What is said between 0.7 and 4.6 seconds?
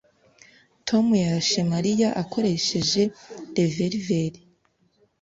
Tom yarashe Mariya akoresheje reververi